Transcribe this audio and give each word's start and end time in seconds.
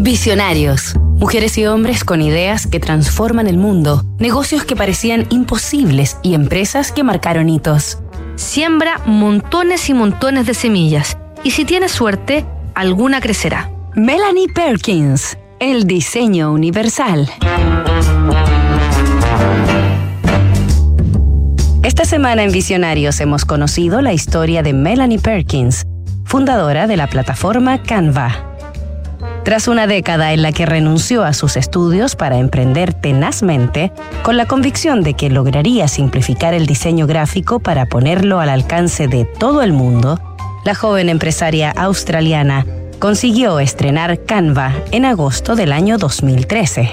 Visionarios. 0.00 0.94
Mujeres 1.16 1.58
y 1.58 1.66
hombres 1.66 2.04
con 2.04 2.22
ideas 2.22 2.68
que 2.68 2.78
transforman 2.78 3.48
el 3.48 3.58
mundo, 3.58 4.04
negocios 4.20 4.62
que 4.62 4.76
parecían 4.76 5.26
imposibles 5.28 6.18
y 6.22 6.34
empresas 6.34 6.92
que 6.92 7.02
marcaron 7.02 7.48
hitos. 7.48 7.98
Siembra 8.36 9.00
montones 9.06 9.90
y 9.90 9.94
montones 9.94 10.46
de 10.46 10.54
semillas 10.54 11.18
y 11.42 11.50
si 11.50 11.64
tienes 11.64 11.90
suerte, 11.90 12.46
alguna 12.76 13.20
crecerá. 13.20 13.72
Melanie 13.96 14.46
Perkins, 14.46 15.36
el 15.58 15.84
diseño 15.84 16.52
universal. 16.52 17.28
Esta 21.82 22.04
semana 22.04 22.44
en 22.44 22.52
Visionarios 22.52 23.18
hemos 23.18 23.44
conocido 23.44 24.00
la 24.00 24.12
historia 24.12 24.62
de 24.62 24.74
Melanie 24.74 25.18
Perkins, 25.18 25.84
fundadora 26.24 26.86
de 26.86 26.96
la 26.96 27.08
plataforma 27.08 27.82
Canva. 27.82 28.47
Tras 29.48 29.66
una 29.66 29.86
década 29.86 30.34
en 30.34 30.42
la 30.42 30.52
que 30.52 30.66
renunció 30.66 31.24
a 31.24 31.32
sus 31.32 31.56
estudios 31.56 32.16
para 32.16 32.36
emprender 32.36 32.92
tenazmente, 32.92 33.92
con 34.22 34.36
la 34.36 34.44
convicción 34.44 35.02
de 35.02 35.14
que 35.14 35.30
lograría 35.30 35.88
simplificar 35.88 36.52
el 36.52 36.66
diseño 36.66 37.06
gráfico 37.06 37.58
para 37.58 37.86
ponerlo 37.86 38.40
al 38.40 38.50
alcance 38.50 39.08
de 39.08 39.24
todo 39.24 39.62
el 39.62 39.72
mundo, 39.72 40.20
la 40.66 40.74
joven 40.74 41.08
empresaria 41.08 41.70
australiana 41.70 42.66
consiguió 42.98 43.58
estrenar 43.58 44.22
Canva 44.22 44.74
en 44.90 45.06
agosto 45.06 45.56
del 45.56 45.72
año 45.72 45.96
2013. 45.96 46.90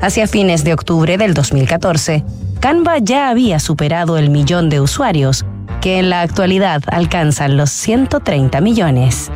Hacia 0.00 0.28
fines 0.28 0.62
de 0.62 0.72
octubre 0.72 1.18
del 1.18 1.34
2014, 1.34 2.22
Canva 2.60 2.98
ya 2.98 3.28
había 3.28 3.58
superado 3.58 4.18
el 4.18 4.30
millón 4.30 4.70
de 4.70 4.80
usuarios, 4.80 5.44
que 5.80 5.98
en 5.98 6.10
la 6.10 6.20
actualidad 6.20 6.84
alcanzan 6.86 7.56
los 7.56 7.70
130 7.70 8.60
millones 8.60 9.32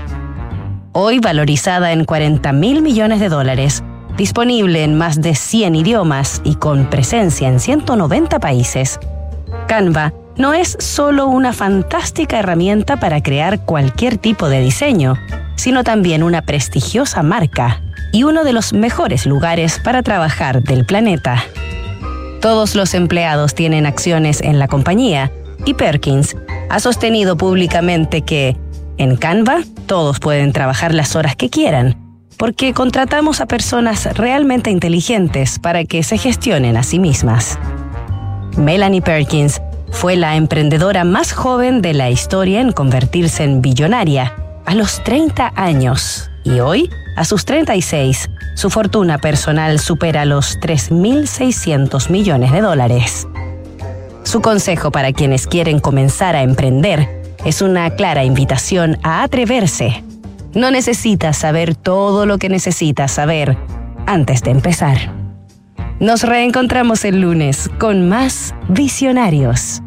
hoy 0.94 1.18
valorizada 1.18 1.92
en 1.92 2.04
40 2.04 2.52
mil 2.52 2.80
millones 2.80 3.18
de 3.20 3.28
dólares, 3.28 3.82
disponible 4.16 4.84
en 4.84 4.96
más 4.96 5.20
de 5.20 5.34
100 5.34 5.74
idiomas 5.74 6.40
y 6.44 6.54
con 6.54 6.88
presencia 6.88 7.48
en 7.48 7.58
190 7.58 8.38
países. 8.38 9.00
Canva 9.66 10.14
no 10.36 10.54
es 10.54 10.76
solo 10.78 11.26
una 11.26 11.52
fantástica 11.52 12.38
herramienta 12.38 12.98
para 12.98 13.22
crear 13.22 13.64
cualquier 13.64 14.18
tipo 14.18 14.48
de 14.48 14.60
diseño, 14.60 15.16
sino 15.56 15.82
también 15.82 16.22
una 16.22 16.42
prestigiosa 16.42 17.22
marca 17.24 17.82
y 18.12 18.22
uno 18.22 18.44
de 18.44 18.52
los 18.52 18.72
mejores 18.72 19.26
lugares 19.26 19.80
para 19.82 20.02
trabajar 20.02 20.62
del 20.62 20.86
planeta. 20.86 21.44
Todos 22.40 22.76
los 22.76 22.94
empleados 22.94 23.54
tienen 23.54 23.84
acciones 23.84 24.40
en 24.40 24.60
la 24.60 24.68
compañía 24.68 25.32
y 25.64 25.74
Perkins 25.74 26.36
ha 26.70 26.78
sostenido 26.78 27.36
públicamente 27.36 28.22
que 28.22 28.56
en 28.98 29.16
Canva 29.16 29.60
todos 29.86 30.20
pueden 30.20 30.52
trabajar 30.52 30.94
las 30.94 31.16
horas 31.16 31.36
que 31.36 31.50
quieran, 31.50 31.96
porque 32.36 32.72
contratamos 32.72 33.40
a 33.40 33.46
personas 33.46 34.16
realmente 34.16 34.70
inteligentes 34.70 35.58
para 35.58 35.84
que 35.84 36.02
se 36.02 36.18
gestionen 36.18 36.76
a 36.76 36.82
sí 36.82 36.98
mismas. 36.98 37.58
Melanie 38.56 39.02
Perkins 39.02 39.60
fue 39.90 40.16
la 40.16 40.36
emprendedora 40.36 41.04
más 41.04 41.32
joven 41.32 41.82
de 41.82 41.94
la 41.94 42.10
historia 42.10 42.60
en 42.60 42.72
convertirse 42.72 43.44
en 43.44 43.62
billonaria 43.62 44.34
a 44.64 44.74
los 44.74 45.02
30 45.04 45.52
años 45.56 46.30
y 46.44 46.60
hoy, 46.60 46.90
a 47.16 47.24
sus 47.24 47.44
36, 47.44 48.30
su 48.54 48.70
fortuna 48.70 49.18
personal 49.18 49.78
supera 49.78 50.24
los 50.24 50.58
3.600 50.60 52.10
millones 52.10 52.52
de 52.52 52.60
dólares. 52.60 53.26
Su 54.22 54.40
consejo 54.40 54.90
para 54.90 55.12
quienes 55.12 55.46
quieren 55.46 55.80
comenzar 55.80 56.34
a 56.34 56.42
emprender 56.42 57.23
es 57.44 57.62
una 57.62 57.90
clara 57.90 58.24
invitación 58.24 58.98
a 59.02 59.22
atreverse. 59.22 60.02
No 60.54 60.70
necesitas 60.70 61.36
saber 61.36 61.74
todo 61.74 62.26
lo 62.26 62.38
que 62.38 62.48
necesitas 62.48 63.12
saber 63.12 63.56
antes 64.06 64.42
de 64.42 64.50
empezar. 64.50 65.12
Nos 66.00 66.22
reencontramos 66.22 67.04
el 67.04 67.20
lunes 67.20 67.70
con 67.78 68.08
más 68.08 68.54
visionarios. 68.68 69.82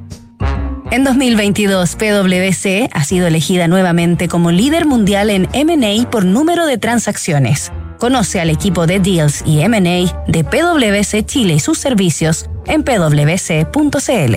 En 0.89 1.03
2022, 1.03 1.95
PwC 1.95 2.89
ha 2.93 3.03
sido 3.03 3.27
elegida 3.27 3.67
nuevamente 3.67 4.29
como 4.29 4.51
líder 4.51 4.85
mundial 4.85 5.29
en 5.29 5.49
MA 5.53 6.09
por 6.09 6.23
número 6.23 6.65
de 6.65 6.77
transacciones. 6.77 7.73
Conoce 7.97 8.39
al 8.39 8.49
equipo 8.49 8.87
de 8.87 8.99
Deals 8.99 9.43
y 9.45 9.67
MA 9.67 10.23
de 10.27 10.43
PwC 10.43 11.25
Chile 11.25 11.55
y 11.55 11.59
sus 11.59 11.77
servicios 11.77 12.49
en 12.67 12.83
pwc.cl. 12.83 14.35